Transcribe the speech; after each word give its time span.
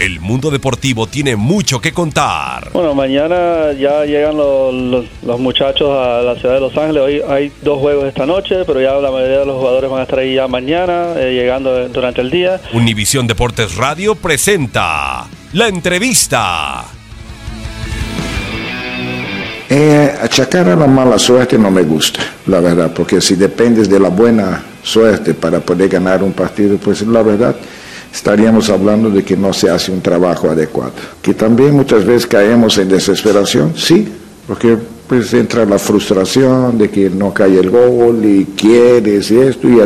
El 0.00 0.18
mundo 0.18 0.50
deportivo 0.50 1.06
tiene 1.06 1.36
mucho 1.36 1.78
que 1.78 1.92
contar. 1.92 2.70
Bueno, 2.72 2.94
mañana 2.94 3.72
ya 3.78 4.06
llegan 4.06 4.34
los, 4.34 4.72
los- 4.72 5.04
los 5.22 5.38
muchachos 5.38 5.90
a 5.90 6.22
la 6.22 6.36
ciudad 6.36 6.54
de 6.54 6.60
Los 6.60 6.74
Ángeles. 6.74 7.02
Hoy 7.02 7.22
hay 7.28 7.52
dos 7.60 7.78
juegos 7.80 8.06
esta 8.06 8.24
noche, 8.24 8.64
pero 8.66 8.80
ya 8.80 8.94
la 8.94 9.10
mayoría 9.10 9.40
de 9.40 9.46
los 9.46 9.56
jugadores 9.58 9.90
van 9.90 10.00
a 10.00 10.02
estar 10.04 10.18
ahí 10.20 10.34
ya 10.36 10.48
mañana, 10.48 11.12
eh, 11.16 11.34
llegando 11.38 11.86
durante 11.90 12.22
el 12.22 12.30
día. 12.30 12.58
Univisión 12.72 13.26
Deportes 13.26 13.76
Radio 13.76 14.14
presenta 14.14 15.26
la 15.52 15.68
entrevista. 15.68 16.84
Eh, 19.68 20.14
achacar 20.22 20.66
a 20.70 20.76
la 20.76 20.86
mala 20.86 21.18
suerte 21.18 21.58
no 21.58 21.70
me 21.70 21.82
gusta, 21.82 22.20
la 22.46 22.58
verdad, 22.60 22.90
porque 22.94 23.20
si 23.20 23.34
dependes 23.36 23.88
de 23.90 24.00
la 24.00 24.08
buena 24.08 24.64
suerte 24.82 25.34
para 25.34 25.60
poder 25.60 25.90
ganar 25.90 26.22
un 26.22 26.32
partido, 26.32 26.78
pues 26.78 27.02
la 27.02 27.22
verdad 27.22 27.54
estaríamos 28.12 28.68
hablando 28.70 29.10
de 29.10 29.22
que 29.22 29.36
no 29.36 29.52
se 29.52 29.70
hace 29.70 29.92
un 29.92 30.00
trabajo 30.00 30.50
adecuado. 30.50 30.92
Que 31.22 31.34
también 31.34 31.74
muchas 31.74 32.04
veces 32.04 32.26
caemos 32.26 32.76
en 32.78 32.88
desesperación, 32.88 33.72
sí, 33.76 34.08
porque 34.46 34.76
pues 35.06 35.32
entra 35.34 35.64
la 35.64 35.78
frustración 35.78 36.78
de 36.78 36.88
que 36.88 37.10
no 37.10 37.32
cae 37.34 37.58
el 37.58 37.70
gol 37.70 38.24
y 38.24 38.44
quieres 38.56 39.30
y 39.30 39.38
esto 39.38 39.68
y 39.68 39.80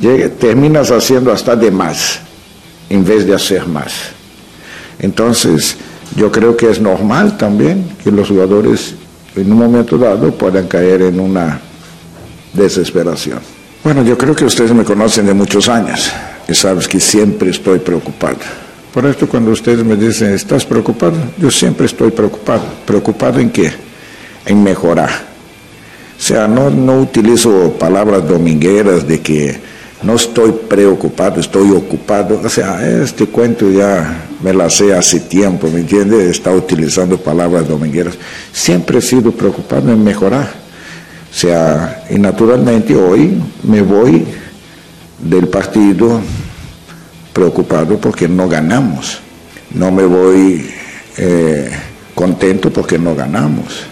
Llega- 0.00 0.28
terminas 0.28 0.90
haciendo 0.90 1.30
hasta 1.32 1.54
de 1.56 1.70
más 1.70 2.20
en 2.88 3.04
vez 3.04 3.26
de 3.26 3.34
hacer 3.34 3.66
más. 3.66 3.92
Entonces, 4.98 5.76
yo 6.16 6.30
creo 6.30 6.56
que 6.56 6.70
es 6.70 6.80
normal 6.80 7.36
también 7.36 7.84
que 8.02 8.10
los 8.10 8.28
jugadores 8.28 8.94
en 9.36 9.52
un 9.52 9.58
momento 9.58 9.98
dado 9.98 10.32
puedan 10.32 10.66
caer 10.68 11.02
en 11.02 11.20
una 11.20 11.60
desesperación. 12.52 13.40
Bueno, 13.84 14.02
yo 14.04 14.16
creo 14.16 14.34
que 14.34 14.44
ustedes 14.44 14.72
me 14.72 14.84
conocen 14.84 15.26
de 15.26 15.34
muchos 15.34 15.68
años 15.68 16.10
y 16.50 16.54
sabes 16.54 16.88
que 16.88 16.98
siempre 16.98 17.50
estoy 17.50 17.78
preocupado. 17.78 18.38
Por 18.92 19.06
esto 19.06 19.28
cuando 19.28 19.52
ustedes 19.52 19.84
me 19.84 19.94
dicen, 19.94 20.32
¿estás 20.32 20.64
preocupado? 20.64 21.14
Yo 21.38 21.48
siempre 21.50 21.86
estoy 21.86 22.10
preocupado. 22.10 22.62
¿Preocupado 22.84 23.38
en 23.38 23.50
qué? 23.50 23.72
En 24.44 24.62
mejorar. 24.62 25.10
O 26.18 26.20
sea, 26.20 26.48
no, 26.48 26.68
no 26.68 27.00
utilizo 27.00 27.76
palabras 27.78 28.28
domingueras 28.28 29.06
de 29.06 29.20
que 29.20 29.60
no 30.02 30.16
estoy 30.16 30.50
preocupado, 30.50 31.40
estoy 31.40 31.70
ocupado. 31.70 32.40
O 32.44 32.48
sea, 32.48 32.84
este 33.00 33.26
cuento 33.26 33.70
ya 33.70 34.26
me 34.42 34.52
la 34.52 34.68
sé 34.68 34.92
hace 34.92 35.20
tiempo, 35.20 35.70
¿me 35.72 35.80
entiende? 35.80 36.28
Está 36.28 36.50
utilizando 36.50 37.16
palabras 37.16 37.68
domingueras. 37.68 38.14
Siempre 38.52 38.98
he 38.98 39.02
sido 39.02 39.30
preocupado 39.30 39.92
en 39.92 40.02
mejorar. 40.02 40.50
O 41.30 41.34
sea, 41.34 42.06
y 42.10 42.18
naturalmente 42.18 42.96
hoy 42.96 43.40
me 43.62 43.82
voy 43.82 44.26
del 45.22 45.48
partido 45.48 46.20
preocupado 47.32 47.98
porque 47.98 48.28
no 48.28 48.48
ganamos. 48.48 49.20
No 49.74 49.90
me 49.90 50.04
voy 50.04 50.68
eh, 51.16 51.70
contento 52.14 52.70
porque 52.70 52.98
no 52.98 53.14
ganamos. 53.14 53.84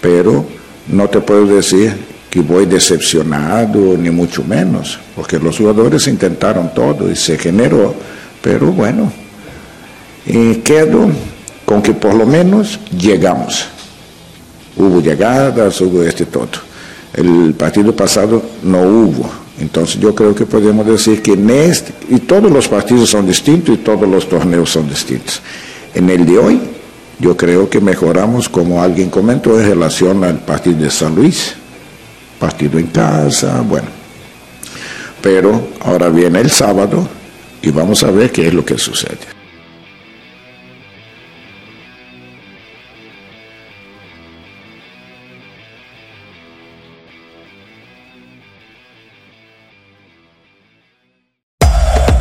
Pero 0.00 0.44
no 0.88 1.08
te 1.08 1.20
puedo 1.20 1.46
decir 1.46 1.94
que 2.30 2.40
voy 2.40 2.66
decepcionado, 2.66 3.96
ni 3.96 4.10
mucho 4.10 4.42
menos, 4.42 4.98
porque 5.14 5.38
los 5.38 5.56
jugadores 5.56 6.06
intentaron 6.08 6.74
todo 6.74 7.10
y 7.10 7.16
se 7.16 7.38
generó. 7.38 7.94
Pero 8.42 8.72
bueno, 8.72 9.12
y 10.26 10.56
quedo 10.56 11.08
con 11.64 11.80
que 11.80 11.92
por 11.92 12.14
lo 12.14 12.26
menos 12.26 12.78
llegamos. 12.90 13.66
Hubo 14.76 15.00
llegadas, 15.00 15.80
hubo 15.80 16.02
este 16.02 16.26
todo. 16.26 16.48
El 17.12 17.54
partido 17.54 17.94
pasado 17.94 18.42
no 18.62 18.82
hubo. 18.82 19.43
Entonces 19.60 20.00
yo 20.00 20.14
creo 20.14 20.34
que 20.34 20.46
podemos 20.46 20.86
decir 20.86 21.22
que 21.22 21.32
en 21.32 21.48
este, 21.48 21.92
y 22.08 22.18
todos 22.20 22.50
los 22.50 22.68
partidos 22.68 23.10
son 23.10 23.26
distintos 23.26 23.74
y 23.74 23.78
todos 23.78 24.08
los 24.08 24.28
torneos 24.28 24.70
son 24.70 24.88
distintos. 24.88 25.40
En 25.94 26.10
el 26.10 26.26
de 26.26 26.38
hoy, 26.38 26.60
yo 27.20 27.36
creo 27.36 27.70
que 27.70 27.80
mejoramos, 27.80 28.48
como 28.48 28.82
alguien 28.82 29.10
comentó, 29.10 29.58
en 29.58 29.66
relación 29.66 30.24
al 30.24 30.40
partido 30.40 30.78
de 30.78 30.90
San 30.90 31.14
Luis. 31.14 31.54
Partido 32.38 32.78
en 32.78 32.88
casa, 32.88 33.60
bueno. 33.60 33.86
Pero 35.22 35.68
ahora 35.80 36.08
viene 36.08 36.40
el 36.40 36.50
sábado 36.50 37.08
y 37.62 37.70
vamos 37.70 38.02
a 38.02 38.10
ver 38.10 38.32
qué 38.32 38.48
es 38.48 38.54
lo 38.54 38.64
que 38.64 38.76
sucede. 38.76 39.33